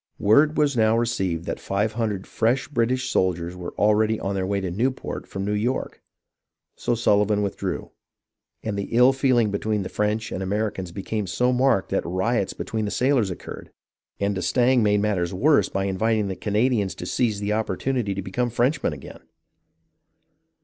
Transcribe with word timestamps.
Word 0.17 0.57
was 0.57 0.75
now 0.75 0.97
received 0.97 1.45
that 1.45 1.59
five 1.59 1.93
hundred 1.93 2.25
fresh 2.25 2.67
British 2.67 3.07
soldiers 3.11 3.55
were 3.55 3.75
already 3.75 4.19
on 4.19 4.33
their 4.33 4.47
way 4.47 4.59
to 4.59 4.71
Newport 4.71 5.27
from 5.27 5.45
New 5.45 5.53
York, 5.53 6.01
so 6.75 6.95
Sullivan 6.95 7.43
withdrew, 7.43 7.91
and 8.63 8.75
the 8.75 8.89
ill 8.95 9.13
feeling 9.13 9.51
between 9.51 9.83
the 9.83 9.89
French 9.89 10.31
and 10.31 10.41
Americans 10.41 10.91
became 10.91 11.27
so 11.27 11.53
marked 11.53 11.89
that 11.89 12.01
riots 12.03 12.53
between 12.53 12.85
the 12.85 12.89
sailors 12.89 13.29
occurred; 13.29 13.69
and 14.19 14.33
d'Estaing 14.33 14.81
made 14.81 15.01
matters 15.01 15.35
worse 15.35 15.69
by 15.69 15.83
inviting 15.83 16.29
the 16.29 16.35
Canadians 16.35 16.95
to 16.95 17.05
seize 17.05 17.39
the 17.39 17.53
opportunity 17.53 18.15
to 18.15 18.23
become 18.23 18.49
Frenchmen 18.49 18.93
again 18.93 19.21